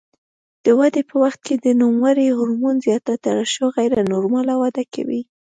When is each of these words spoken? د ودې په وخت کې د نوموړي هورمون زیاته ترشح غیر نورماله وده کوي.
د 0.63 0.65
ودې 0.79 1.01
په 1.09 1.15
وخت 1.23 1.39
کې 1.47 1.55
د 1.57 1.67
نوموړي 1.81 2.25
هورمون 2.37 2.75
زیاته 2.85 3.13
ترشح 3.25 3.61
غیر 3.77 3.91
نورماله 4.13 4.53
وده 4.61 4.83
کوي. 4.93 5.21